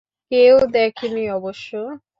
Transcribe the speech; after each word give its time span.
কেউ 0.31 0.55
দেখেনি 0.73 1.23
অবশ্য। 1.31 1.69